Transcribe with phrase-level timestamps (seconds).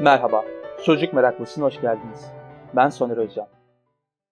[0.00, 0.44] Merhaba,
[0.78, 2.32] Sözcük Meraklısı'na hoş geldiniz.
[2.76, 3.48] Ben Soner Özcan.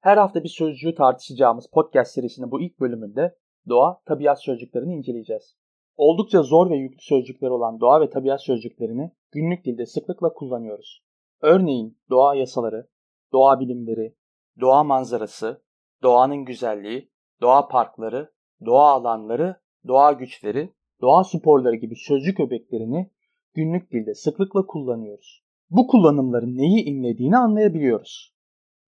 [0.00, 3.36] Her hafta bir sözcüğü tartışacağımız podcast serisinin bu ilk bölümünde
[3.68, 5.56] doğa, tabiat sözcüklerini inceleyeceğiz.
[5.96, 11.02] Oldukça zor ve yüklü sözcükler olan doğa ve tabiat sözcüklerini günlük dilde sıklıkla kullanıyoruz.
[11.40, 12.88] Örneğin doğa yasaları,
[13.32, 14.16] doğa bilimleri,
[14.60, 15.62] doğa manzarası,
[16.02, 18.32] doğanın güzelliği, doğa parkları,
[18.66, 19.56] doğa alanları,
[19.88, 23.10] doğa güçleri, doğa sporları gibi sözcük öbeklerini
[23.54, 25.45] günlük dilde sıklıkla kullanıyoruz.
[25.70, 28.34] Bu kullanımların neyi inlediğini anlayabiliyoruz.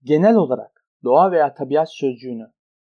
[0.03, 2.53] Genel olarak doğa veya tabiat sözcüğünü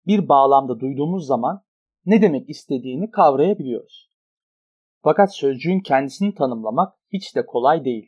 [0.07, 1.63] bir bağlamda duyduğumuz zaman
[2.05, 4.09] ne demek istediğini kavrayabiliyoruz.
[5.03, 8.07] Fakat sözcüğün kendisini tanımlamak hiç de kolay değil.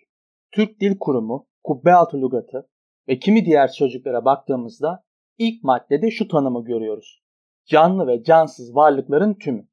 [0.52, 2.70] Türk Dil Kurumu, Kubbealtı Lugatı
[3.08, 5.04] ve kimi diğer sözcüklere baktığımızda
[5.38, 7.24] ilk maddede şu tanımı görüyoruz.
[7.66, 9.68] Canlı ve cansız varlıkların tümü.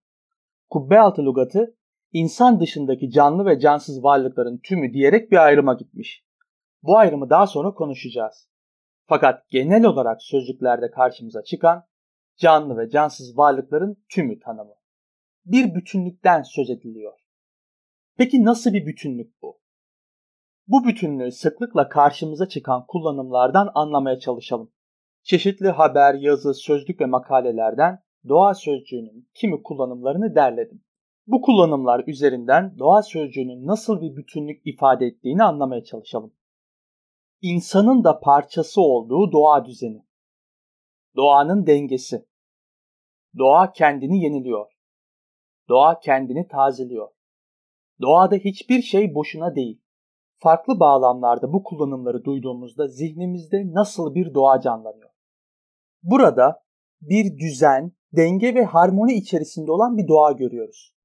[0.70, 1.76] Kubbealtı Lugatı
[2.12, 6.24] insan dışındaki canlı ve cansız varlıkların tümü diyerek bir ayrıma gitmiş.
[6.82, 8.48] Bu ayrımı daha sonra konuşacağız.
[9.06, 11.84] Fakat genel olarak sözcüklerde karşımıza çıkan
[12.36, 14.74] canlı ve cansız varlıkların tümü tanımı.
[15.44, 17.18] Bir bütünlükten söz ediliyor.
[18.16, 19.60] Peki nasıl bir bütünlük bu?
[20.66, 24.72] Bu bütünlüğü sıklıkla karşımıza çıkan kullanımlardan anlamaya çalışalım.
[25.22, 30.84] Çeşitli haber, yazı, sözlük ve makalelerden doğa sözcüğünün kimi kullanımlarını derledim.
[31.30, 36.32] Bu kullanımlar üzerinden doğa sözcüğünün nasıl bir bütünlük ifade ettiğini anlamaya çalışalım.
[37.42, 40.06] İnsanın da parçası olduğu doğa düzeni.
[41.16, 42.26] Doğanın dengesi.
[43.38, 44.66] Doğa kendini yeniliyor.
[45.68, 47.08] Doğa kendini tazeliyor.
[48.00, 49.82] Doğada hiçbir şey boşuna değil.
[50.34, 55.10] Farklı bağlamlarda bu kullanımları duyduğumuzda zihnimizde nasıl bir doğa canlanıyor?
[56.02, 56.64] Burada
[57.00, 60.99] bir düzen, denge ve harmoni içerisinde olan bir doğa görüyoruz.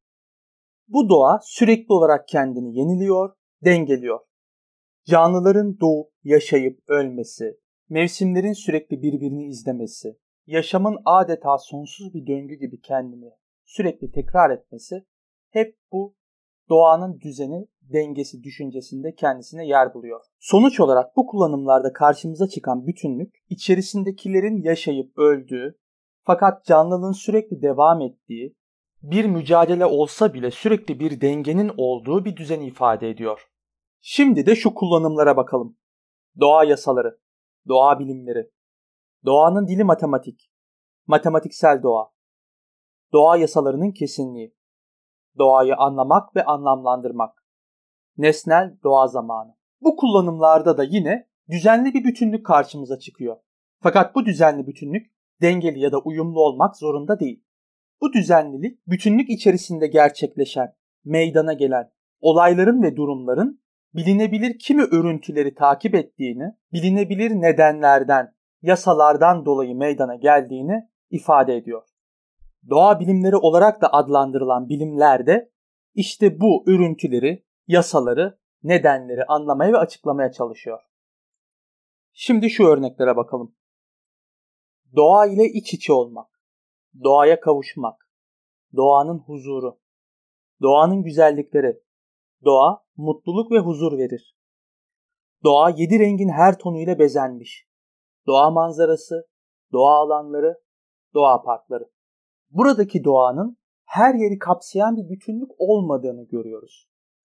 [0.87, 4.19] Bu doğa sürekli olarak kendini yeniliyor, dengeliyor.
[5.05, 7.59] Canlıların doğup, yaşayıp ölmesi,
[7.89, 13.31] mevsimlerin sürekli birbirini izlemesi, yaşamın adeta sonsuz bir döngü gibi kendini
[13.63, 15.05] sürekli tekrar etmesi
[15.49, 16.15] hep bu
[16.69, 20.21] doğanın düzeni, dengesi düşüncesinde kendisine yer buluyor.
[20.39, 25.79] Sonuç olarak bu kullanımlarda karşımıza çıkan bütünlük içerisindekilerin yaşayıp öldüğü
[26.23, 28.55] fakat canlılığın sürekli devam ettiği,
[29.11, 33.49] bir mücadele olsa bile sürekli bir dengenin olduğu bir düzen ifade ediyor.
[34.01, 35.77] Şimdi de şu kullanımlara bakalım.
[36.39, 37.19] Doğa yasaları,
[37.67, 38.51] doğa bilimleri,
[39.25, 40.51] doğanın dili matematik,
[41.07, 42.11] matematiksel doğa,
[43.13, 44.55] doğa yasalarının kesinliği,
[45.37, 47.45] doğayı anlamak ve anlamlandırmak,
[48.17, 49.55] nesnel doğa zamanı.
[49.81, 53.37] Bu kullanımlarda da yine düzenli bir bütünlük karşımıza çıkıyor.
[53.79, 55.11] Fakat bu düzenli bütünlük
[55.41, 57.44] dengeli ya da uyumlu olmak zorunda değil.
[58.01, 60.75] Bu düzenlilik bütünlük içerisinde gerçekleşen,
[61.05, 63.61] meydana gelen olayların ve durumların
[63.93, 71.83] bilinebilir kimi örüntüleri takip ettiğini, bilinebilir nedenlerden, yasalardan dolayı meydana geldiğini ifade ediyor.
[72.69, 75.51] Doğa bilimleri olarak da adlandırılan bilimlerde
[75.93, 80.79] işte bu örüntüleri, yasaları, nedenleri anlamaya ve açıklamaya çalışıyor.
[82.13, 83.55] Şimdi şu örneklere bakalım.
[84.95, 86.34] Doğa ile iç içe olmak
[87.03, 88.09] doğaya kavuşmak,
[88.75, 89.79] doğanın huzuru,
[90.61, 91.81] doğanın güzellikleri,
[92.45, 94.35] doğa mutluluk ve huzur verir.
[95.43, 97.67] Doğa yedi rengin her tonuyla bezenmiş.
[98.27, 99.27] Doğa manzarası,
[99.73, 100.61] doğa alanları,
[101.13, 101.91] doğa parkları.
[102.49, 106.87] Buradaki doğanın her yeri kapsayan bir bütünlük olmadığını görüyoruz.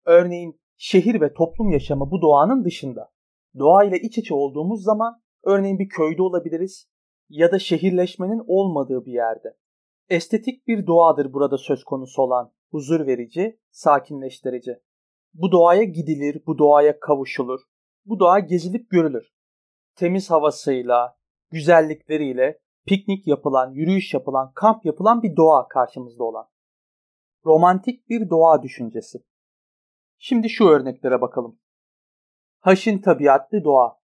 [0.04, 3.12] Örneğin şehir ve toplum yaşamı bu doğanın dışında.
[3.58, 6.91] Doğa ile iç içe olduğumuz zaman örneğin bir köyde olabiliriz
[7.32, 9.56] ya da şehirleşmenin olmadığı bir yerde.
[10.08, 14.78] Estetik bir doğadır burada söz konusu olan, huzur verici, sakinleştirici.
[15.34, 17.60] Bu doğaya gidilir, bu doğaya kavuşulur.
[18.04, 19.32] Bu doğa gezilip görülür.
[19.94, 21.16] Temiz havasıyla,
[21.50, 26.48] güzellikleriyle piknik yapılan, yürüyüş yapılan, kamp yapılan bir doğa karşımızda olan.
[27.46, 29.18] Romantik bir doğa düşüncesi.
[30.18, 31.58] Şimdi şu örneklere bakalım.
[32.58, 34.00] Haşin tabiatlı doğa.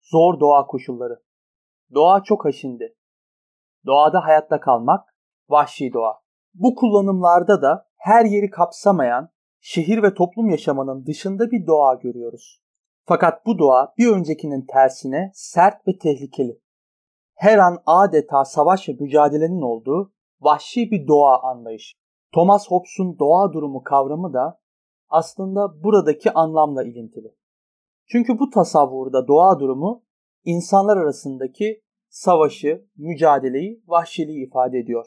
[0.00, 1.22] Zor doğa koşulları.
[1.94, 2.96] Doğa çok haşindi.
[3.86, 5.14] Doğada hayatta kalmak,
[5.48, 6.20] vahşi doğa.
[6.54, 9.28] Bu kullanımlarda da her yeri kapsamayan,
[9.60, 12.60] şehir ve toplum yaşamının dışında bir doğa görüyoruz.
[13.04, 16.60] Fakat bu doğa bir öncekinin tersine sert ve tehlikeli.
[17.34, 21.96] Her an adeta savaş ve mücadelenin olduğu vahşi bir doğa anlayışı.
[22.34, 24.60] Thomas Hobbes'un doğa durumu kavramı da
[25.08, 27.34] aslında buradaki anlamla ilintili.
[28.06, 30.04] Çünkü bu tasavvurda doğa durumu
[30.44, 35.06] insanlar arasındaki savaşı, mücadeleyi, vahşiliği ifade ediyor.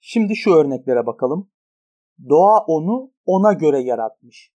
[0.00, 1.50] Şimdi şu örneklere bakalım.
[2.28, 4.52] Doğa onu ona göre yaratmış.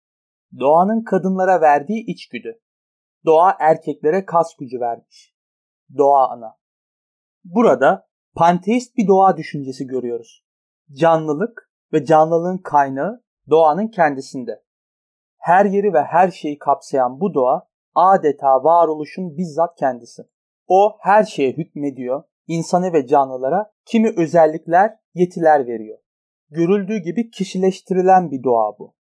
[0.60, 2.62] Doğanın kadınlara verdiği içgüdü.
[3.26, 5.36] Doğa erkeklere kas gücü vermiş.
[5.98, 6.58] Doğa ana.
[7.44, 10.46] Burada panteist bir doğa düşüncesi görüyoruz.
[10.92, 14.64] Canlılık ve canlılığın kaynağı doğanın kendisinde.
[15.38, 20.24] Her yeri ve her şeyi kapsayan bu doğa adeta varoluşun bizzat kendisi.
[20.68, 25.98] O her şeye hükmediyor, insana ve canlılara kimi özellikler, yetiler veriyor.
[26.50, 28.96] Görüldüğü gibi kişileştirilen bir doğa bu.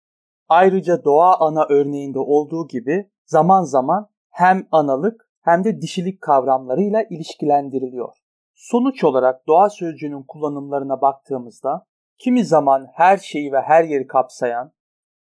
[0.50, 8.14] Ayrıca doğa ana örneğinde olduğu gibi zaman zaman hem analık hem de dişilik kavramlarıyla ilişkilendiriliyor.
[8.54, 11.86] Sonuç olarak doğa sözcüğünün kullanımlarına baktığımızda
[12.18, 14.72] kimi zaman her şeyi ve her yeri kapsayan,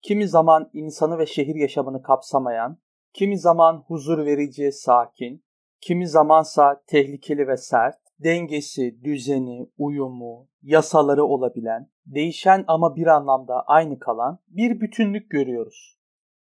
[0.02, 2.78] kimi zaman insanı ve şehir yaşamını kapsamayan,
[3.14, 5.44] kimi zaman huzur verici, sakin,
[5.80, 13.98] kimi zamansa tehlikeli ve sert, dengesi, düzeni, uyumu, yasaları olabilen, değişen ama bir anlamda aynı
[13.98, 15.98] kalan bir bütünlük görüyoruz.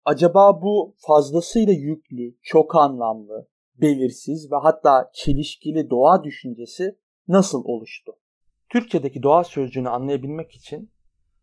[0.05, 8.12] Acaba bu fazlasıyla yüklü, çok anlamlı, belirsiz ve hatta çelişkili doğa düşüncesi nasıl oluştu?
[8.69, 10.90] Türkçedeki doğa sözcüğünü anlayabilmek için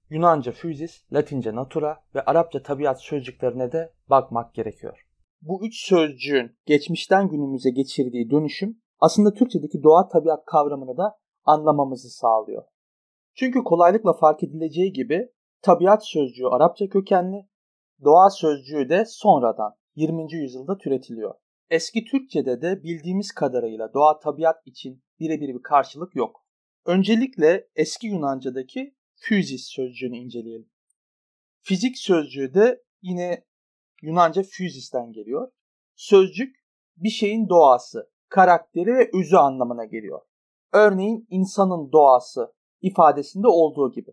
[0.09, 5.04] Yunanca physis, Latince natura ve Arapça tabiat sözcüklerine de bakmak gerekiyor.
[5.41, 12.63] Bu üç sözcüğün geçmişten günümüze geçirdiği dönüşüm aslında Türkçedeki doğa tabiat kavramını da anlamamızı sağlıyor.
[13.35, 17.47] Çünkü kolaylıkla fark edileceği gibi tabiat sözcüğü Arapça kökenli,
[18.03, 20.33] doğa sözcüğü de sonradan 20.
[20.33, 21.35] yüzyılda türetiliyor.
[21.69, 26.45] Eski Türkçede de bildiğimiz kadarıyla doğa tabiat için birebir bir karşılık yok.
[26.85, 30.69] Öncelikle eski Yunanca'daki physis sözcüğünü inceleyelim.
[31.61, 33.45] Fizik sözcüğü de yine
[34.05, 35.51] Yunanca physis'ten geliyor.
[35.95, 36.55] Sözcük
[36.97, 40.21] bir şeyin doğası, karakteri ve özü anlamına geliyor.
[40.73, 44.11] Örneğin insanın doğası ifadesinde olduğu gibi.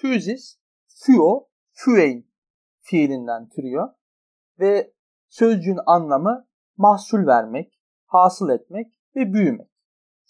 [0.00, 0.58] Physis,
[1.04, 2.30] phyo, phyein
[2.80, 3.88] fiilinden türüyor
[4.60, 4.92] ve
[5.28, 8.86] sözcüğün anlamı mahsul vermek, hasıl etmek
[9.16, 9.70] ve büyümek.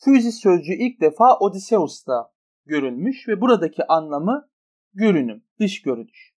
[0.05, 2.33] Physis sözcüğü ilk defa Odysseus'ta
[2.67, 4.49] görülmüş ve buradaki anlamı
[4.95, 6.36] görünüm, dış görünüş.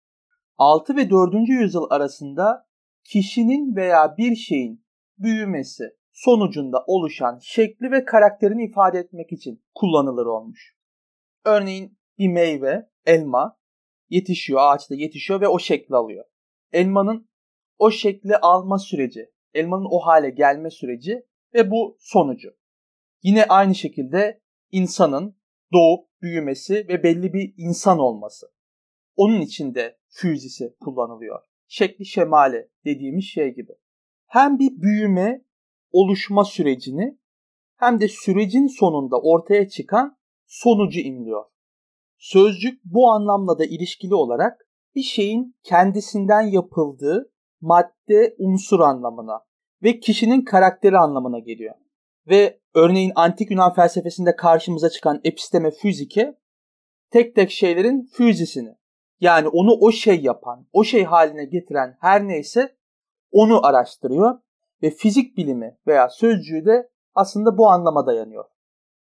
[0.59, 1.35] 6 ve 4.
[1.49, 2.69] yüzyıl arasında
[3.05, 4.85] kişinin veya bir şeyin
[5.19, 10.77] büyümesi sonucunda oluşan şekli ve karakterini ifade etmek için kullanılır olmuş.
[11.45, 13.59] Örneğin bir meyve, elma
[14.09, 16.25] yetişiyor, ağaçta yetişiyor ve o şekli alıyor.
[16.73, 17.29] Elmanın
[17.79, 22.57] o şekli alma süreci, elmanın o hale gelme süreci ve bu sonucu.
[23.23, 24.41] Yine aynı şekilde
[24.73, 25.37] insanın
[25.73, 28.47] doğup büyümesi ve belli bir insan olması.
[29.17, 31.41] Onun içinde füzisi kullanılıyor.
[31.69, 33.73] Şekli şemali dediğimiz şey gibi.
[34.27, 35.45] Hem bir büyüme,
[35.91, 37.19] oluşma sürecini
[37.77, 41.45] hem de sürecin sonunda ortaya çıkan sonucu imliyor.
[42.19, 49.41] Sözcük bu anlamla da ilişkili olarak bir şeyin kendisinden yapıldığı madde unsur anlamına
[49.83, 51.75] ve kişinin karakteri anlamına geliyor.
[52.29, 56.39] Ve örneğin antik Yunan felsefesinde karşımıza çıkan episteme fizike
[57.11, 58.78] tek tek şeylerin füzisini
[59.21, 62.77] yani onu o şey yapan, o şey haline getiren her neyse
[63.33, 64.39] onu araştırıyor
[64.83, 68.45] ve fizik bilimi veya sözcüğü de aslında bu anlama dayanıyor.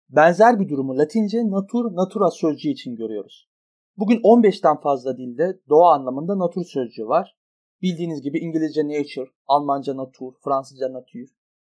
[0.09, 3.49] Benzer bir durumu Latince natur, natura sözcüğü için görüyoruz.
[3.97, 7.37] Bugün 15'ten fazla dilde doğa anlamında natur sözcüğü var.
[7.81, 11.31] Bildiğiniz gibi İngilizce nature, Almanca natur, Fransızca nature.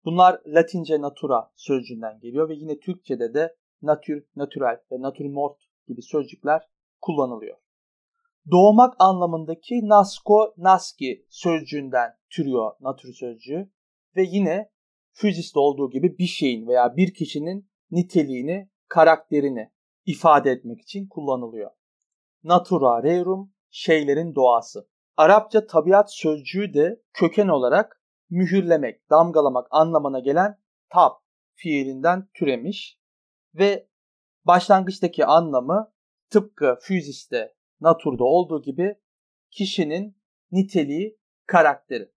[0.04, 5.57] Bunlar Latince natura sözcüğünden geliyor ve yine Türkçe'de de natür, natural ve natürmort
[5.88, 6.68] gibi sözcükler
[7.00, 7.57] kullanılıyor.
[8.50, 13.71] Doğmak anlamındaki nasko, naski sözcüğünden türüyor natür sözcüğü
[14.16, 14.71] ve yine
[15.12, 19.73] füziste olduğu gibi bir şeyin veya bir kişinin niteliğini, karakterini
[20.07, 21.71] ifade etmek için kullanılıyor.
[22.45, 24.88] Natura rerum, şeylerin doğası.
[25.16, 30.59] Arapça tabiat sözcüğü de köken olarak mühürlemek, damgalamak anlamına gelen
[30.90, 31.12] tab
[31.54, 32.99] fiilinden türemiş
[33.54, 33.88] ve
[34.45, 35.92] başlangıçtaki anlamı
[36.30, 38.94] tıpkı füziste, naturda olduğu gibi
[39.50, 40.16] kişinin
[40.52, 42.12] niteliği, karakteri.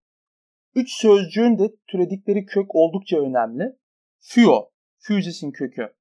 [0.75, 3.77] Üç sözcüğün de türedikleri kök oldukça önemli.
[4.19, 5.93] Fio, füzisin kökü,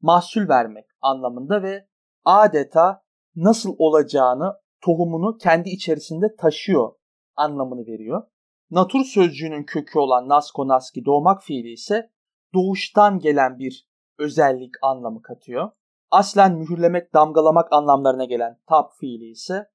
[0.00, 1.88] mahsul vermek anlamında ve
[2.24, 3.04] adeta
[3.36, 6.92] nasıl olacağını, tohumunu kendi içerisinde taşıyor
[7.36, 8.22] anlamını veriyor.
[8.70, 12.10] Natur sözcüğünün kökü olan nasko naski doğmak fiili ise
[12.54, 15.70] doğuştan gelen bir özellik anlamı katıyor.
[16.14, 19.70] Aslen mühürlemek, damgalamak anlamlarına gelen tab fiili ise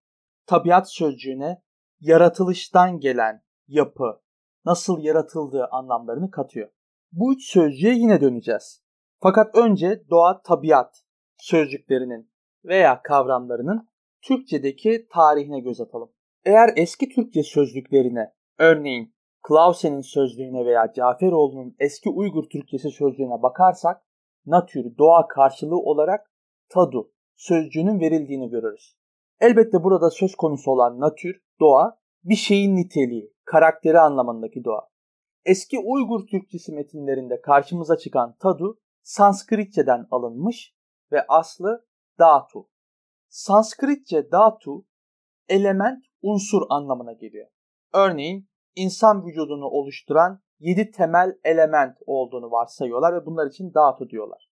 [0.46, 1.62] tabiat sözcüğüne
[2.00, 4.22] yaratılıştan gelen yapı,
[4.66, 6.70] nasıl yaratıldığı anlamlarını katıyor.
[7.12, 8.84] Bu üç sözcüğe yine döneceğiz.
[9.22, 11.04] Fakat önce doğa, tabiat
[11.38, 12.32] sözcüklerinin
[12.66, 13.90] veya kavramlarının
[14.22, 16.12] Türkçedeki tarihine göz atalım.
[16.46, 19.16] Eğer eski Türkçe sözlüklerine, örneğin
[19.48, 24.02] Clausen'in sözlüğüne veya Caferoğlu'nun eski Uygur Türkçesi sözlüğüne bakarsak,
[24.46, 26.29] natür, doğa karşılığı olarak
[26.70, 28.96] tadu sözcüğünün verildiğini görürüz.
[29.40, 34.90] Elbette burada söz konusu olan natür, doğa, bir şeyin niteliği, karakteri anlamındaki doğa.
[35.46, 40.76] Eski Uygur Türkçesi metinlerinde karşımıza çıkan tadu, Sanskritçeden alınmış
[41.12, 41.86] ve aslı
[42.20, 42.70] datu.
[43.28, 44.86] Sanskritçe datu,
[45.48, 47.48] element, unsur anlamına geliyor.
[47.94, 54.50] Örneğin insan vücudunu oluşturan 7 temel element olduğunu varsayıyorlar ve bunlar için datu diyorlar.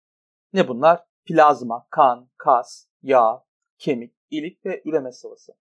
[0.54, 1.04] Ne bunlar?
[1.26, 3.46] Plazma, kan, kas, yağ,
[3.78, 5.54] kemik, ilik ve üreme sıvısı.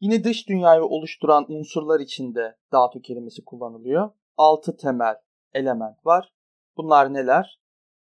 [0.00, 4.10] Yine dış dünyayı oluşturan unsurlar içinde datu kelimesi kullanılıyor.
[4.36, 5.16] 6 temel
[5.52, 6.34] element var.
[6.76, 7.60] Bunlar neler?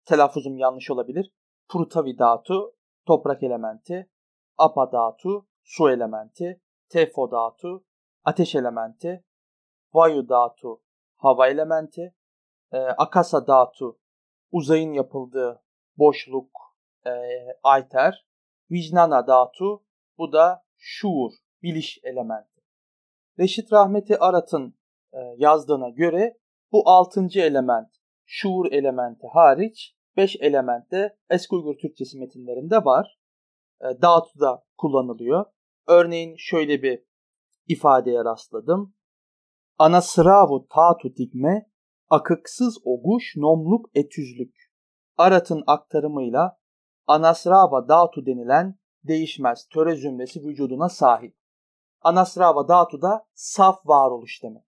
[0.06, 1.34] Telaffuzum yanlış olabilir.
[1.70, 4.10] Prutavi datu, toprak elementi,
[4.58, 7.86] apa datu, su elementi, tefo datu,
[8.24, 9.26] ateş elementi,
[9.94, 10.82] vayu datu,
[11.16, 12.16] hava elementi,
[12.72, 14.00] e, akasa datu,
[14.52, 15.64] uzayın yapıldığı
[15.98, 16.63] boşluk,
[17.06, 17.12] e,
[17.64, 18.26] ayter,
[18.72, 19.84] vicnana datu,
[20.18, 21.32] bu da şuur,
[21.64, 22.62] biliş elementi.
[23.40, 24.76] Reşit Rahmeti Arat'ın
[25.14, 26.38] e, yazdığına göre
[26.72, 27.90] bu altıncı element,
[28.26, 33.20] şuur elementi hariç 5 element de eski Uygur Türkçesi metinlerinde var.
[33.82, 35.46] E, Datu'da kullanılıyor.
[35.88, 37.04] Örneğin şöyle bir
[37.68, 38.96] ifadeye rastladım.
[39.78, 41.70] Ana sıravu tatu dikme,
[42.10, 44.56] akıksız oguş nomluk etüzlük.
[45.18, 46.58] Arat'ın aktarımıyla
[47.08, 51.36] Anasrava Datu denilen değişmez töre zümresi vücuduna sahip.
[52.02, 54.64] Anasrava Datu da saf varoluş demek.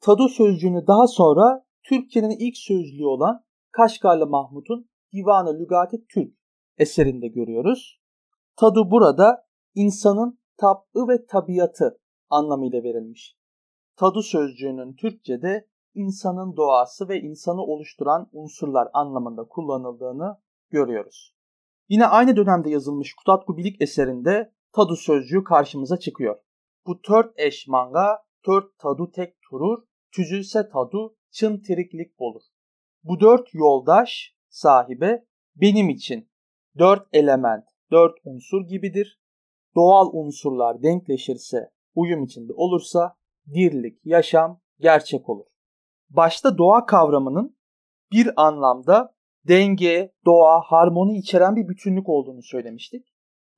[0.00, 6.34] Tadu sözcüğünü daha sonra Türkçenin ilk sözlüğü olan Kaşgarlı Mahmut'un Divanı Lügati Türk
[6.78, 8.00] eserinde görüyoruz.
[8.56, 13.36] Tadu burada insanın tab'ı ve tabiatı anlamıyla verilmiş.
[13.96, 21.33] Tadu sözcüğünün Türkçe'de insanın doğası ve insanı oluşturan unsurlar anlamında kullanıldığını görüyoruz.
[21.88, 26.36] Yine aynı dönemde yazılmış Kutatku Bilik eserinde tadu sözcüğü karşımıza çıkıyor.
[26.86, 32.42] Bu tört eş manga, tört tadu tek turur, tüzülse tadu, çın tiriklik olur.
[33.02, 35.24] Bu dört yoldaş sahibe
[35.56, 36.30] benim için
[36.78, 39.20] dört element, dört unsur gibidir.
[39.76, 43.16] Doğal unsurlar denkleşirse, uyum içinde olursa
[43.54, 45.46] dirlik, yaşam gerçek olur.
[46.10, 47.56] Başta doğa kavramının
[48.12, 49.13] bir anlamda
[49.48, 53.06] denge, doğa, harmoni içeren bir bütünlük olduğunu söylemiştik.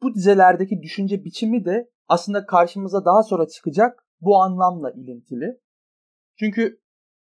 [0.03, 5.61] Bu dizelerdeki düşünce biçimi de aslında karşımıza daha sonra çıkacak bu anlamla ilintili.
[6.39, 6.81] Çünkü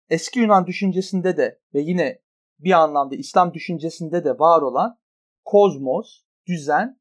[0.09, 2.21] eski Yunan düşüncesinde de ve yine
[2.59, 4.99] bir anlamda İslam düşüncesinde de var olan
[5.45, 6.99] kozmos, düzen,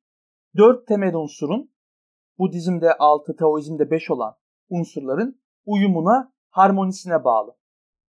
[0.57, 1.75] dört temel unsurun
[2.39, 4.37] Budizm'de altı, Taoizm'de beş olan
[4.69, 7.57] unsurların uyumuna, harmonisine bağlı.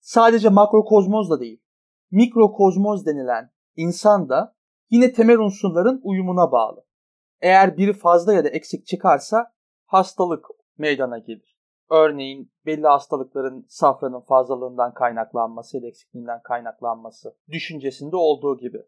[0.00, 1.62] Sadece makrokozmoz da değil,
[2.10, 4.56] mikrokozmoz denilen insan da
[4.90, 6.84] yine temel unsurların uyumuna bağlı.
[7.40, 9.52] Eğer biri fazla ya da eksik çıkarsa
[9.86, 10.46] hastalık
[10.78, 11.58] meydana gelir.
[11.90, 18.78] Örneğin belli hastalıkların safranın fazlalığından kaynaklanması ya da eksikliğinden kaynaklanması düşüncesinde olduğu gibi.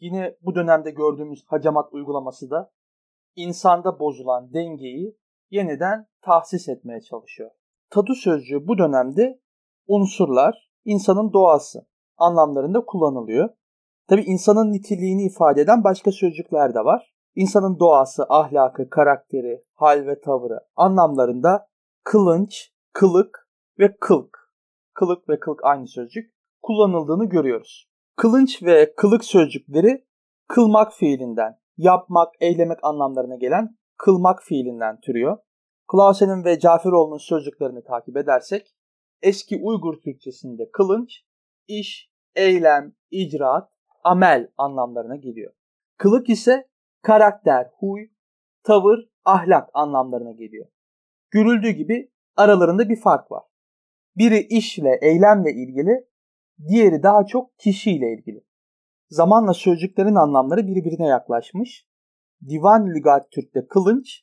[0.00, 2.72] Yine bu dönemde gördüğümüz hacamat uygulaması da
[3.36, 5.18] insanda bozulan dengeyi
[5.50, 7.50] yeniden tahsis etmeye çalışıyor.
[7.90, 9.40] Tadu sözcüğü bu dönemde
[9.86, 11.86] unsurlar, insanın doğası
[12.22, 13.48] anlamlarında kullanılıyor.
[14.08, 17.12] Tabi insanın niteliğini ifade eden başka sözcükler de var.
[17.34, 21.66] İnsanın doğası, ahlakı, karakteri, hal ve tavrı anlamlarında
[22.04, 23.48] kılınç, kılık
[23.78, 24.38] ve kılk.
[24.94, 27.88] Kılık ve kılk aynı sözcük kullanıldığını görüyoruz.
[28.16, 30.04] Kılınç ve kılık sözcükleri
[30.48, 35.38] kılmak fiilinden, yapmak, eylemek anlamlarına gelen kılmak fiilinden türüyor.
[35.92, 38.66] Clausen'in ve Caferoğlu'nun sözcüklerini takip edersek
[39.22, 41.10] eski Uygur Türkçesinde kılınç,
[41.68, 43.72] iş, eylem, icraat,
[44.04, 45.52] amel anlamlarına geliyor.
[45.96, 46.68] Kılık ise
[47.02, 48.08] karakter, huy,
[48.62, 50.66] tavır, ahlak anlamlarına geliyor.
[51.30, 53.42] Görüldüğü gibi aralarında bir fark var.
[54.16, 56.08] Biri işle, eylemle ilgili,
[56.68, 58.44] diğeri daha çok kişiyle ilgili.
[59.08, 61.86] Zamanla sözcüklerin anlamları birbirine yaklaşmış.
[62.48, 64.22] Divan Lügat Türk'te kılınç,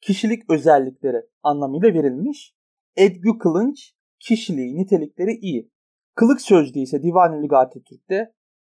[0.00, 2.54] kişilik özellikleri anlamıyla verilmiş.
[2.96, 5.70] Edgü kılınç, kişiliği, nitelikleri iyi.
[6.14, 8.32] Kılık sözcüğü ise Divan-ı Lügat-ı Türk'te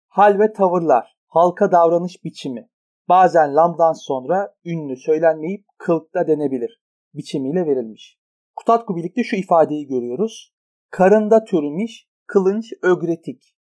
[0.09, 2.69] hal ve tavırlar, halka davranış biçimi,
[3.09, 8.19] bazen lamdan sonra ünlü söylenmeyip kılıkta denebilir biçimiyle verilmiş.
[8.57, 10.55] Kutatku birlikte şu ifadeyi görüyoruz.
[10.91, 13.57] Karında türümüş, kılınç ögretik.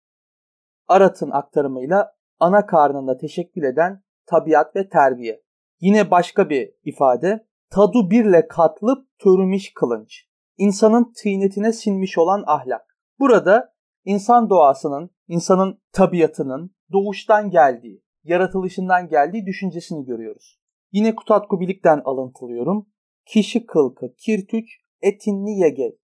[0.89, 5.43] Arat'ın aktarımıyla ana karnında teşekkül eden tabiat ve terbiye.
[5.81, 7.47] Yine başka bir ifade.
[7.71, 10.27] Tadu birle katlıp törümüş kılınç.
[10.59, 12.90] İnsanın tıynetine sinmiş olan ahlak.
[13.21, 13.75] Burada
[14.05, 20.61] insan doğasının, insanın tabiatının doğuştan geldiği, yaratılışından geldiği düşüncesini görüyoruz.
[20.93, 22.87] Yine Kutatku Bilik'ten alıntılıyorum.
[23.27, 24.67] Kişi kılkı kirtüç
[25.01, 25.97] etinli yege.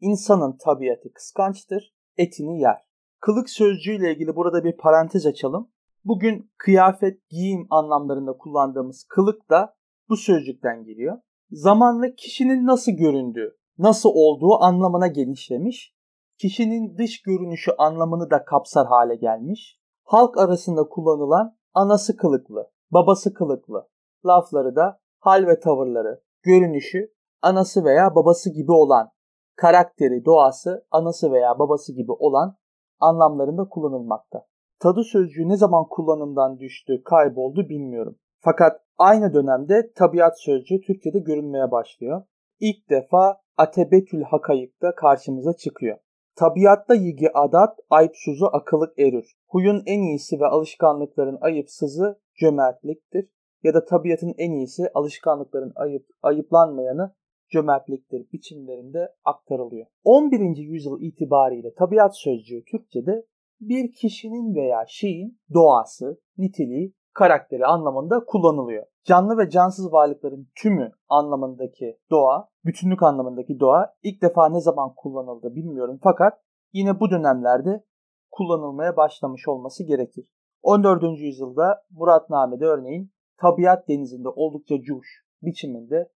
[0.00, 2.76] İnsanın tabiatı kıskançtır, etini yer.
[3.20, 5.70] Kılık sözcüğüyle ilgili burada bir parantez açalım.
[6.04, 9.76] Bugün kıyafet, giyim anlamlarında kullandığımız kılık da
[10.08, 11.18] bu sözcükten geliyor.
[11.50, 15.95] Zamanla kişinin nasıl göründüğü, nasıl olduğu anlamına genişlemiş.
[16.40, 19.80] Kişinin dış görünüşü anlamını da kapsar hale gelmiş.
[20.04, 23.88] Halk arasında kullanılan anası kılıklı, babası kılıklı
[24.26, 27.12] lafları da hal ve tavırları, görünüşü
[27.42, 29.10] anası veya babası gibi olan,
[29.56, 32.56] karakteri, doğası anası veya babası gibi olan
[33.00, 34.46] anlamlarında kullanılmakta.
[34.80, 38.18] Tadı sözcüğü ne zaman kullanımdan düştü, kayboldu bilmiyorum.
[38.40, 42.22] Fakat aynı dönemde tabiat sözcüğü Türkiye'de görünmeye başlıyor.
[42.60, 45.98] İlk defa Atebetül Hakayık'ta karşımıza çıkıyor.
[46.36, 49.36] Tabiatta yigi adat, ayıpsuzu akıllık erir.
[49.48, 53.28] Huyun en iyisi ve alışkanlıkların ayıpsızı cömertliktir.
[53.62, 57.14] Ya da tabiatın en iyisi alışkanlıkların ayıp, ayıplanmayanı
[57.48, 59.86] cömertliktir biçimlerinde aktarılıyor.
[60.04, 60.56] 11.
[60.56, 63.26] yüzyıl itibariyle tabiat sözcüğü Türkçe'de
[63.60, 68.86] bir kişinin veya şeyin doğası, niteliği, karakteri anlamında kullanılıyor.
[69.06, 75.54] Canlı ve cansız varlıkların tümü anlamındaki doğa, bütünlük anlamındaki doğa ilk defa ne zaman kullanıldı
[75.54, 76.40] bilmiyorum fakat
[76.72, 77.84] yine bu dönemlerde
[78.30, 80.32] kullanılmaya başlamış olması gerekir.
[80.62, 81.02] 14.
[81.18, 85.06] yüzyılda Muratname'de örneğin tabiat denizinde oldukça cuş
[85.42, 86.12] biçiminde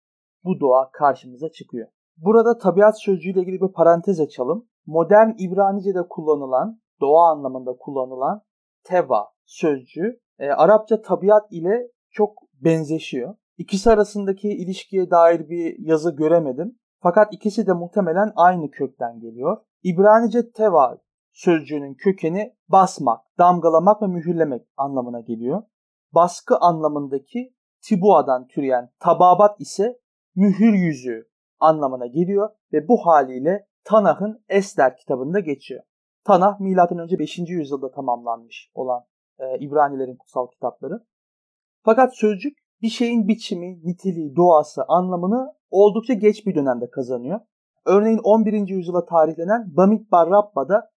[0.44, 1.88] bu doğa karşımıza çıkıyor.
[2.16, 4.68] Burada tabiat sözcüğüyle ilgili bir parantez açalım.
[4.86, 8.42] Modern İbranice'de kullanılan, doğa anlamında kullanılan
[8.84, 13.34] teva sözcüğü e, Arapça tabiat ile çok benzeşiyor.
[13.58, 16.78] İkisi arasındaki ilişkiye dair bir yazı göremedim.
[17.02, 19.56] Fakat ikisi de muhtemelen aynı kökten geliyor.
[19.82, 20.98] İbranice teva
[21.32, 25.62] sözcüğünün kökeni basmak, damgalamak ve mühürlemek anlamına geliyor.
[26.12, 30.00] Baskı anlamındaki tibuadan türeyen tababat ise
[30.34, 31.28] mühür yüzü
[31.60, 35.82] anlamına geliyor ve bu haliyle Tanah'ın Esler kitabında geçiyor.
[36.24, 37.18] Tanah M.Ö.
[37.18, 37.38] 5.
[37.38, 39.04] yüzyılda tamamlanmış olan
[39.38, 41.04] e, İbranilerin kutsal kitapları.
[41.86, 47.40] Fakat sözcük bir şeyin biçimi, niteliği, doğası, anlamını oldukça geç bir dönemde kazanıyor.
[47.84, 48.68] Örneğin 11.
[48.68, 50.90] yüzyıla tarihlenen Bamit Barrabba'da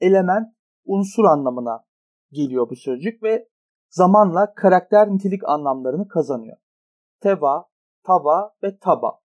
[0.00, 0.48] element,
[0.84, 1.84] unsur anlamına
[2.32, 3.48] geliyor bu sözcük ve
[3.90, 6.56] zamanla karakter nitelik anlamlarını kazanıyor.
[7.20, 7.68] Teva,
[8.04, 9.20] tava ve taba.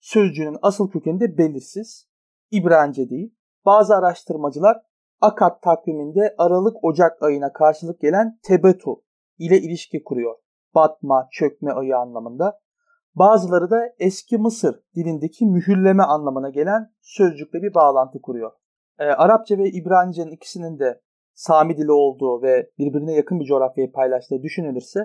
[0.00, 2.08] Sözcüğün asıl kökeni de belirsiz,
[2.50, 3.34] İbranice değil.
[3.66, 4.82] Bazı araştırmacılar
[5.20, 9.02] Akat takviminde Aralık-Ocak ayına karşılık gelen Tebetu
[9.38, 10.34] ile ilişki kuruyor.
[10.74, 12.58] Batma, çökme ayı anlamında.
[13.14, 18.52] Bazıları da eski Mısır dilindeki mühürleme anlamına gelen sözcükle bir bağlantı kuruyor.
[18.98, 21.00] E, Arapça ve İbranice'nin ikisinin de
[21.34, 25.00] Sami dili olduğu ve birbirine yakın bir coğrafyayı paylaştığı düşünülürse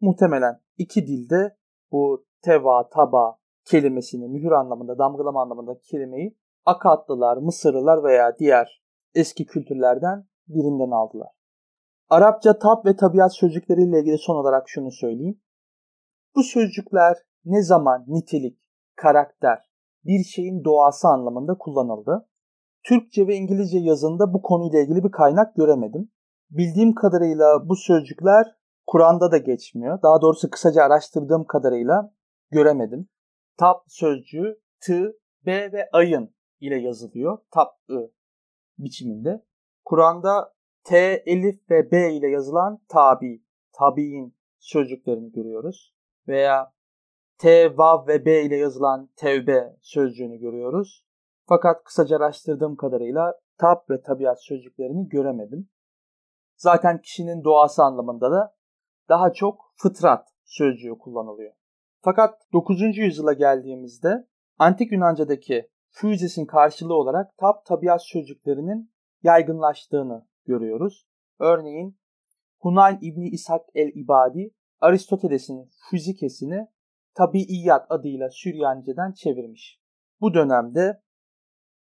[0.00, 1.56] muhtemelen iki dilde
[1.92, 8.82] bu teva, taba kelimesini mühür anlamında, damgalama anlamında kelimeyi Akatlılar, Mısırlılar veya diğer
[9.14, 11.39] eski kültürlerden birinden aldılar.
[12.10, 15.40] Arapça tab ve tabiat sözcükleriyle ilgili son olarak şunu söyleyeyim.
[16.36, 18.58] Bu sözcükler ne zaman nitelik,
[18.96, 19.58] karakter,
[20.04, 22.28] bir şeyin doğası anlamında kullanıldı.
[22.84, 26.10] Türkçe ve İngilizce yazında bu konuyla ilgili bir kaynak göremedim.
[26.50, 28.46] Bildiğim kadarıyla bu sözcükler
[28.86, 30.02] Kur'an'da da geçmiyor.
[30.02, 32.12] Daha doğrusu kısaca araştırdığım kadarıyla
[32.50, 33.08] göremedim.
[33.58, 35.12] Tab sözcüğü t,
[35.46, 37.38] b ve ayın ile yazılıyor.
[37.50, 37.68] Tab,
[38.78, 39.44] biçiminde.
[39.84, 40.52] Kur'an'da
[40.84, 45.94] T, elif ve B ile yazılan tabi, tabiin sözcüklerini görüyoruz.
[46.28, 46.72] Veya
[47.38, 51.04] T, vav ve B ile yazılan tevbe sözcüğünü görüyoruz.
[51.46, 55.68] Fakat kısaca araştırdığım kadarıyla tab ve tabiat sözcüklerini göremedim.
[56.56, 58.56] Zaten kişinin doğası anlamında da
[59.08, 61.52] daha çok fıtrat sözcüğü kullanılıyor.
[62.00, 62.96] Fakat 9.
[62.96, 71.06] yüzyıla geldiğimizde Antik Yunanca'daki füzesin karşılığı olarak tab tabiat sözcüklerinin yaygınlaştığını görüyoruz.
[71.38, 71.98] Örneğin
[72.58, 76.68] Hunayn İbni İshak el-İbadi Aristoteles'in füzikesini
[77.14, 79.80] tabiiyat adıyla Süryanca'dan çevirmiş.
[80.20, 81.02] Bu dönemde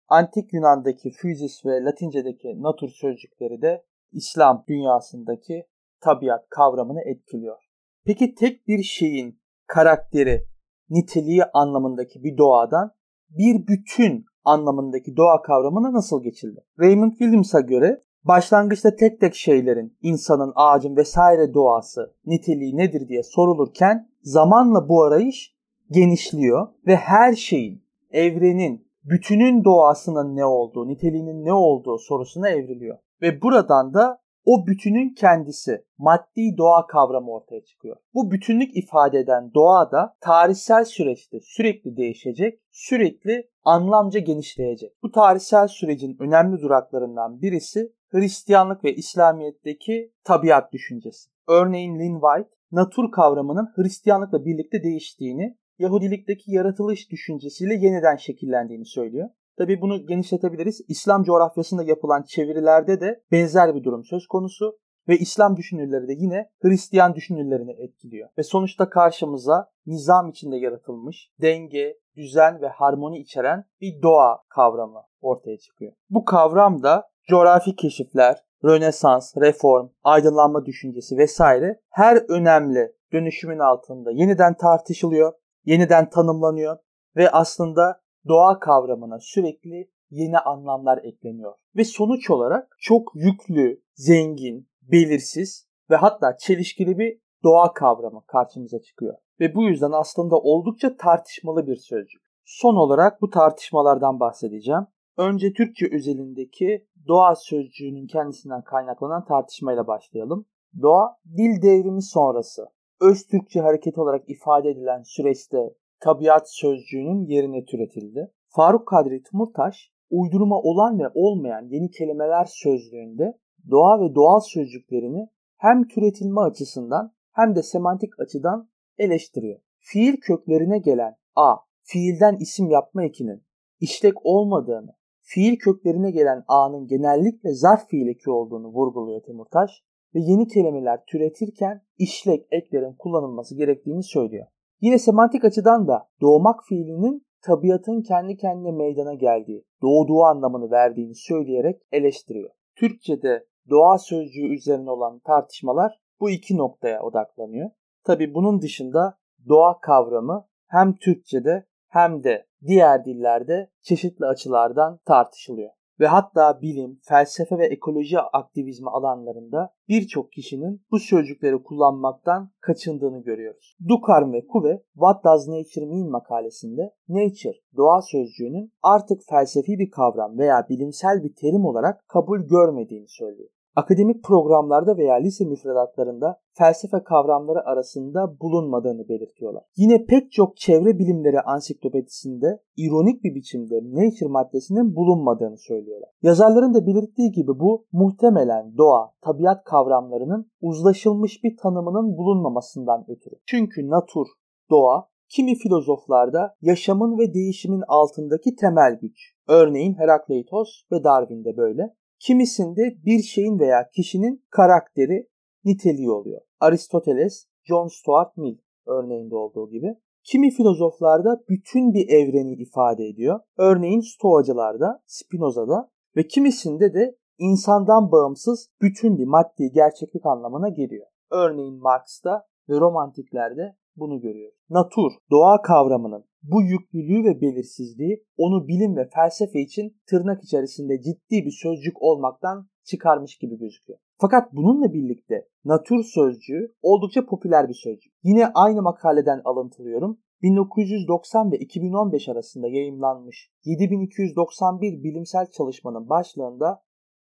[0.08, 5.66] Antik Yunan'daki füzis ve Latince'deki natur sözcükleri de İslam dünyasındaki
[6.00, 7.58] tabiat kavramını etkiliyor.
[8.04, 10.46] Peki tek bir şeyin karakteri,
[10.90, 12.94] niteliği anlamındaki bir doğadan
[13.30, 16.60] bir bütün anlamındaki doğa kavramına nasıl geçildi?
[16.80, 24.08] Raymond Williams'a göre başlangıçta tek tek şeylerin, insanın, ağacın vesaire doğası, niteliği nedir diye sorulurken
[24.22, 25.54] zamanla bu arayış
[25.90, 32.98] genişliyor ve her şeyin, evrenin, bütünün doğasının ne olduğu, niteliğinin ne olduğu sorusuna evriliyor.
[33.22, 34.18] Ve buradan da
[34.52, 37.96] o bütünün kendisi, maddi doğa kavramı ortaya çıkıyor.
[38.14, 44.92] Bu bütünlük ifade eden doğa da tarihsel süreçte sürekli değişecek, sürekli anlamca genişleyecek.
[45.02, 51.30] Bu tarihsel sürecin önemli duraklarından birisi Hristiyanlık ve İslamiyet'teki tabiat düşüncesi.
[51.48, 59.28] Örneğin Lynn White, natur kavramının Hristiyanlıkla birlikte değiştiğini, Yahudilikteki yaratılış düşüncesiyle yeniden şekillendiğini söylüyor.
[59.60, 60.80] Tabi bunu genişletebiliriz.
[60.88, 66.50] İslam coğrafyasında yapılan çevirilerde de benzer bir durum söz konusu ve İslam düşünürleri de yine
[66.62, 68.28] Hristiyan düşünürlerini etkiliyor.
[68.38, 75.58] Ve sonuçta karşımıza nizam içinde yaratılmış, denge, düzen ve harmoni içeren bir doğa kavramı ortaya
[75.58, 75.92] çıkıyor.
[76.10, 84.56] Bu kavram da coğrafi keşifler, Rönesans, reform, aydınlanma düşüncesi vesaire her önemli dönüşümün altında yeniden
[84.56, 85.32] tartışılıyor,
[85.64, 86.76] yeniden tanımlanıyor
[87.16, 91.54] ve aslında doğa kavramına sürekli yeni anlamlar ekleniyor.
[91.76, 99.14] Ve sonuç olarak çok yüklü, zengin, belirsiz ve hatta çelişkili bir doğa kavramı karşımıza çıkıyor.
[99.40, 102.22] Ve bu yüzden aslında oldukça tartışmalı bir sözcük.
[102.44, 104.86] Son olarak bu tartışmalardan bahsedeceğim.
[105.16, 110.46] Önce Türkçe özelindeki doğa sözcüğünün kendisinden kaynaklanan tartışmayla başlayalım.
[110.82, 112.66] Doğa, dil devrimi sonrası
[113.00, 118.32] öz Türkçe hareket olarak ifade edilen süreçte tabiat sözcüğünün yerine türetildi.
[118.48, 123.38] Faruk Kadri Tımurtaş, uydurma olan ve olmayan yeni kelimeler sözlüğünde
[123.70, 129.60] doğa ve doğal sözcüklerini hem türetilme açısından hem de semantik açıdan eleştiriyor.
[129.78, 133.42] Fiil köklerine gelen a, fiilden isim yapma ekinin
[133.80, 139.70] işlek olmadığını, fiil köklerine gelen a'nın genellikle zarf fiil eki olduğunu vurguluyor Timurtaş
[140.14, 144.46] ve yeni kelimeler türetirken işlek eklerin kullanılması gerektiğini söylüyor.
[144.80, 151.82] Yine semantik açıdan da doğmak fiilinin tabiatın kendi kendine meydana geldiği, doğduğu anlamını verdiğini söyleyerek
[151.92, 152.50] eleştiriyor.
[152.76, 157.70] Türkçe'de doğa sözcüğü üzerine olan tartışmalar bu iki noktaya odaklanıyor.
[158.04, 166.06] Tabi bunun dışında doğa kavramı hem Türkçe'de hem de diğer dillerde çeşitli açılardan tartışılıyor ve
[166.06, 173.76] hatta bilim, felsefe ve ekoloji aktivizmi alanlarında birçok kişinin bu sözcükleri kullanmaktan kaçındığını görüyoruz.
[173.88, 180.38] Dukarm ve Kuve, What Does Nature Mean makalesinde nature, doğa sözcüğünün artık felsefi bir kavram
[180.38, 187.64] veya bilimsel bir terim olarak kabul görmediğini söylüyor akademik programlarda veya lise müfredatlarında felsefe kavramları
[187.64, 189.64] arasında bulunmadığını belirtiyorlar.
[189.76, 196.10] Yine pek çok çevre bilimleri ansiklopedisinde ironik bir biçimde nature maddesinin bulunmadığını söylüyorlar.
[196.22, 203.34] Yazarların da belirttiği gibi bu muhtemelen doğa, tabiat kavramlarının uzlaşılmış bir tanımının bulunmamasından ötürü.
[203.46, 204.26] Çünkü natur,
[204.70, 209.34] doğa kimi filozoflarda yaşamın ve değişimin altındaki temel güç.
[209.48, 211.94] Örneğin Herakleitos ve Darwin'de böyle.
[212.20, 215.28] Kimisinde bir şeyin veya kişinin karakteri,
[215.64, 216.40] niteliği oluyor.
[216.60, 219.94] Aristoteles, John Stuart Mill örneğinde olduğu gibi.
[220.24, 223.40] Kimi filozoflarda bütün bir evreni ifade ediyor.
[223.58, 231.06] Örneğin Stoacılarda, Spinoza'da ve kimisinde de insandan bağımsız bütün bir maddi gerçeklik anlamına geliyor.
[231.30, 234.58] Örneğin Marx'ta ve romantiklerde bunu görüyoruz.
[234.70, 241.44] Natur, doğa kavramının bu yüklülüğü ve belirsizliği onu bilim ve felsefe için tırnak içerisinde ciddi
[241.46, 243.98] bir sözcük olmaktan çıkarmış gibi gözüküyor.
[244.20, 248.12] Fakat bununla birlikte natür sözcüğü oldukça popüler bir sözcük.
[248.22, 250.18] Yine aynı makaleden alıntılıyorum.
[250.42, 256.82] 1990 ve 2015 arasında yayımlanmış 7291 bilimsel çalışmanın başlığında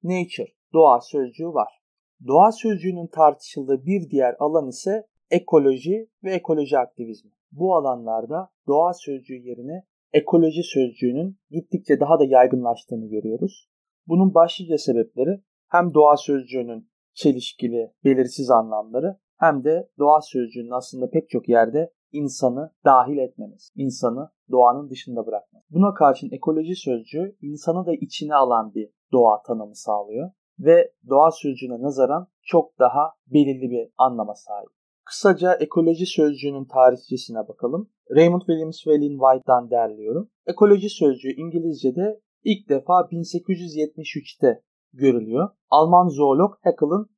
[0.03, 1.83] Nature, doğa sözcüğü var.
[2.27, 7.31] Doğa sözcüğünün tartışıldığı bir diğer alan ise ekoloji ve ekoloji aktivizmi.
[7.53, 13.69] Bu alanlarda doğa sözcüğü yerine ekoloji sözcüğünün gittikçe daha da yaygınlaştığını görüyoruz.
[14.07, 21.29] Bunun başlıca sebepleri hem doğa sözcüğünün çelişkili, belirsiz anlamları hem de doğa sözcüğünün aslında pek
[21.29, 25.67] çok yerde insanı dahil etmemiz, insanı doğanın dışında bırakmamız.
[25.71, 31.83] Buna karşın ekoloji sözcüğü insanı da içine alan bir doğa tanımı sağlıyor ve doğa sözcüğüne
[31.83, 34.78] nazaran çok daha belirli bir anlama sahip.
[35.09, 37.91] Kısaca ekoloji sözcüğünün tarihçesine bakalım.
[38.11, 40.31] Raymond Williams ve Lynn White'dan derliyorum.
[40.47, 45.49] Ekoloji sözcüğü İngilizce'de ilk defa 1873'te görülüyor.
[45.71, 47.11] Alman zoolog Haeckel'ın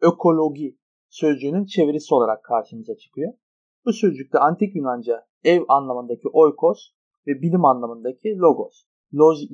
[0.00, 3.32] ökologi sözcüğünün çevirisi olarak karşımıza çıkıyor.
[3.84, 6.78] Bu sözcükte antik Yunanca ev anlamındaki oikos
[7.26, 8.84] ve bilim anlamındaki logos,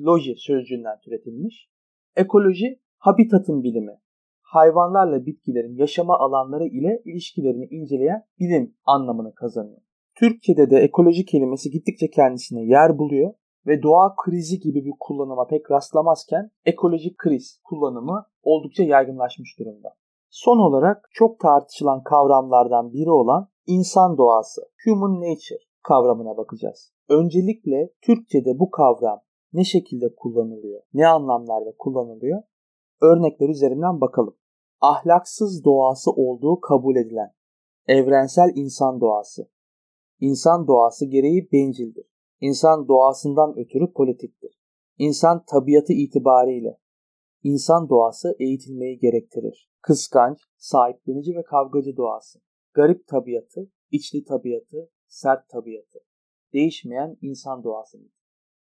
[0.05, 1.69] loji sözcüğünden türetilmiş.
[2.15, 3.99] Ekoloji habitatın bilimi,
[4.45, 9.81] hayvanlarla bitkilerin yaşama alanları ile ilişkilerini inceleyen bilim anlamını kazanıyor.
[10.19, 13.33] Türkçe'de de ekoloji kelimesi gittikçe kendisine yer buluyor
[13.67, 19.95] ve doğa krizi gibi bir kullanıma pek rastlamazken ekolojik kriz kullanımı oldukça yaygınlaşmış durumda.
[20.29, 26.93] Son olarak çok tartışılan kavramlardan biri olan insan doğası, human nature kavramına bakacağız.
[27.09, 29.21] Öncelikle Türkçe'de bu kavram
[29.53, 32.41] ne şekilde kullanılıyor, ne anlamlarda kullanılıyor?
[33.01, 34.37] Örnekler üzerinden bakalım.
[34.81, 37.33] Ahlaksız doğası olduğu kabul edilen
[37.87, 39.49] evrensel insan doğası.
[40.19, 42.05] İnsan doğası gereği bencildir.
[42.41, 44.59] İnsan doğasından ötürü politiktir.
[44.97, 46.79] İnsan tabiatı itibariyle
[47.43, 49.69] insan doğası eğitilmeyi gerektirir.
[49.81, 52.39] Kıskanç, sahiplenici ve kavgacı doğası.
[52.73, 55.99] Garip tabiatı, içli tabiatı, sert tabiatı.
[56.53, 57.97] Değişmeyen insan doğası.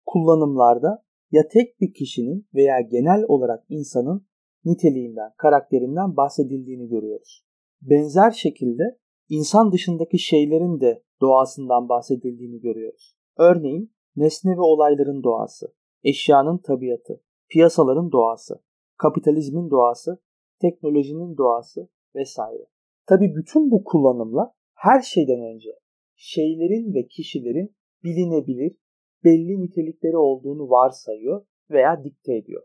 [0.06, 4.28] Kullanımlarda ya tek bir kişinin veya genel olarak insanın
[4.66, 7.46] niteliğinden, karakterinden bahsedildiğini görüyoruz.
[7.82, 8.84] Benzer şekilde
[9.30, 13.16] insan dışındaki şeylerin de doğasından bahsedildiğini görüyoruz.
[13.38, 18.64] Örneğin nesne ve olayların doğası, eşyanın tabiatı, piyasaların doğası,
[18.98, 20.22] kapitalizmin doğası,
[20.62, 22.66] teknolojinin doğası vesaire.
[23.08, 25.70] Tabi bütün bu kullanımlar her şeyden önce
[26.16, 28.78] şeylerin ve kişilerin bilinebilir,
[29.24, 32.64] belli nitelikleri olduğunu varsayıyor veya dikte ediyor.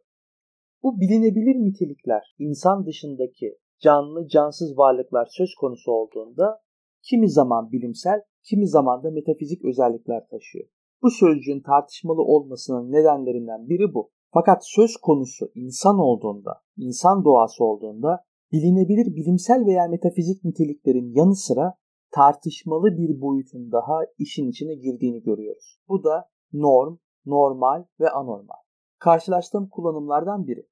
[0.82, 6.60] Bu bilinebilir nitelikler insan dışındaki canlı cansız varlıklar söz konusu olduğunda
[7.02, 10.68] kimi zaman bilimsel, kimi zaman da metafizik özellikler taşıyor.
[11.02, 14.10] Bu sözcüğün tartışmalı olmasının nedenlerinden biri bu.
[14.34, 21.74] Fakat söz konusu insan olduğunda, insan doğası olduğunda bilinebilir bilimsel veya metafizik niteliklerin yanı sıra
[22.10, 25.78] tartışmalı bir boyutun daha işin içine girdiğini görüyoruz.
[25.88, 28.56] Bu da norm, normal ve anormal.
[28.98, 30.66] Karşılaştığım kullanımlardan biri.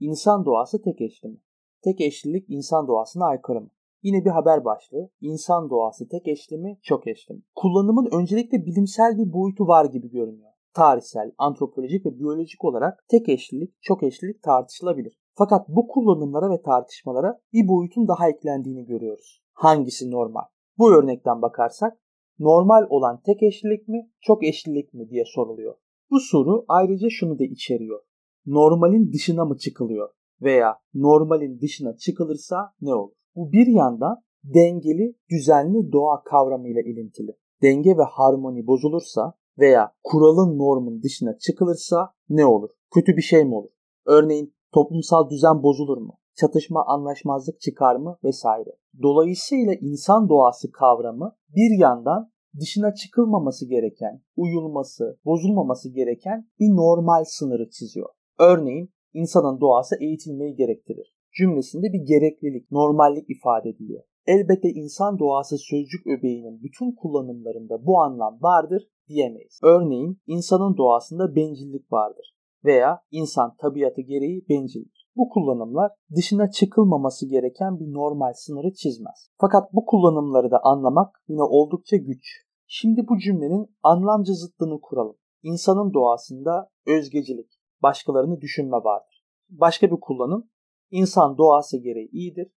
[0.00, 1.38] İnsan doğası tek eşli mi?
[1.84, 3.70] Tek eşlilik insan doğasına aykırı mı?
[4.02, 5.10] Yine bir haber başlığı.
[5.20, 7.42] İnsan doğası tek eşli mi, çok eşli mi?
[7.54, 10.52] Kullanımın öncelikle bilimsel bir boyutu var gibi görünüyor.
[10.74, 15.18] Tarihsel, antropolojik ve biyolojik olarak tek eşlilik, çok eşlilik tartışılabilir.
[15.34, 19.42] Fakat bu kullanımlara ve tartışmalara bir boyutun daha eklendiğini görüyoruz.
[19.52, 20.44] Hangisi normal?
[20.78, 21.98] Bu örnekten bakarsak
[22.38, 25.74] normal olan tek eşlilik mi, çok eşlilik mi diye soruluyor.
[26.10, 28.00] Bu soru ayrıca şunu da içeriyor.
[28.46, 30.08] Normalin dışına mı çıkılıyor
[30.42, 33.12] veya normalin dışına çıkılırsa ne olur?
[33.36, 37.36] Bu bir yandan dengeli, düzenli doğa kavramıyla ilintili.
[37.62, 42.70] Denge ve harmoni bozulursa veya kuralın normun dışına çıkılırsa ne olur?
[42.94, 43.70] Kötü bir şey mi olur?
[44.06, 46.18] Örneğin toplumsal düzen bozulur mu?
[46.34, 48.70] Çatışma, anlaşmazlık çıkar mı vesaire.
[49.02, 57.70] Dolayısıyla insan doğası kavramı bir yandan dışına çıkılmaması gereken, uyulması, bozulmaması gereken bir normal sınırı
[57.70, 58.08] çiziyor.
[58.38, 61.14] Örneğin insanın doğası eğitilmeyi gerektirir.
[61.38, 64.02] Cümlesinde bir gereklilik, normallik ifade ediliyor.
[64.26, 69.60] Elbette insan doğası sözcük öbeğinin bütün kullanımlarında bu anlam vardır diyemeyiz.
[69.62, 75.01] Örneğin insanın doğasında bencillik vardır veya insan tabiatı gereği bencildir.
[75.16, 79.30] Bu kullanımlar dışına çıkılmaması gereken bir normal sınırı çizmez.
[79.40, 82.24] Fakat bu kullanımları da anlamak yine oldukça güç.
[82.66, 85.16] Şimdi bu cümlenin anlamcı zıttını kuralım.
[85.42, 87.50] İnsanın doğasında özgecilik,
[87.82, 89.24] başkalarını düşünme vardır.
[89.48, 90.50] Başka bir kullanım,
[90.90, 92.52] insan doğası gereği iyidir,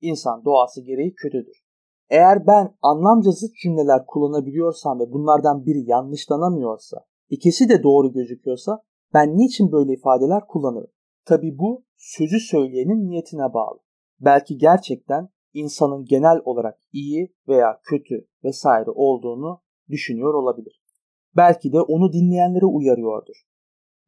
[0.00, 1.64] insan doğası gereği kötüdür.
[2.10, 6.96] Eğer ben anlamca zıt cümleler kullanabiliyorsam ve bunlardan biri yanlışlanamıyorsa,
[7.28, 8.82] ikisi de doğru gözüküyorsa
[9.14, 10.93] ben niçin böyle ifadeler kullanırım?
[11.26, 13.78] Tabi bu sözü söyleyenin niyetine bağlı.
[14.20, 20.82] Belki gerçekten insanın genel olarak iyi veya kötü vesaire olduğunu düşünüyor olabilir.
[21.36, 23.36] Belki de onu dinleyenlere uyarıyordur.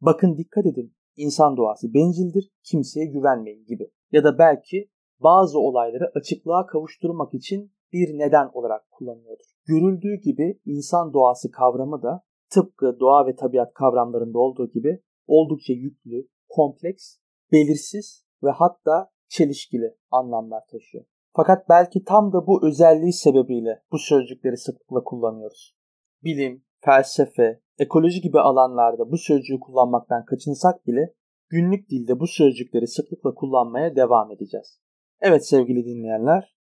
[0.00, 3.90] Bakın dikkat edin insan doğası bencildir kimseye güvenmeyin gibi.
[4.12, 9.46] Ya da belki bazı olayları açıklığa kavuşturmak için bir neden olarak kullanıyordur.
[9.66, 16.28] Görüldüğü gibi insan doğası kavramı da tıpkı doğa ve tabiat kavramlarında olduğu gibi oldukça yüklü,
[16.56, 17.16] kompleks,
[17.52, 21.04] belirsiz ve hatta çelişkili anlamlar taşıyor.
[21.36, 25.76] Fakat belki tam da bu özelliği sebebiyle bu sözcükleri sıklıkla kullanıyoruz.
[26.24, 31.14] Bilim, felsefe, ekoloji gibi alanlarda bu sözcüğü kullanmaktan kaçınsak bile
[31.48, 34.80] günlük dilde bu sözcükleri sıklıkla kullanmaya devam edeceğiz.
[35.20, 36.56] Evet sevgili dinleyenler,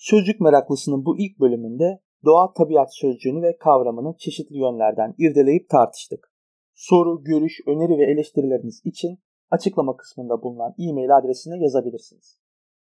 [0.00, 6.32] Sözcük Meraklısı'nın bu ilk bölümünde doğa tabiat sözcüğünü ve kavramını çeşitli yönlerden irdeleyip tartıştık.
[6.74, 9.18] Soru, görüş, öneri ve eleştirileriniz için
[9.50, 12.38] açıklama kısmında bulunan e-mail adresine yazabilirsiniz.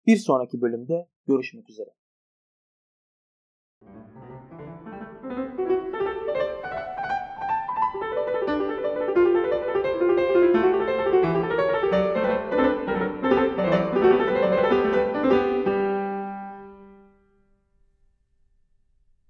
[0.06, 1.90] Bir sonraki bölümde görüşmek üzere.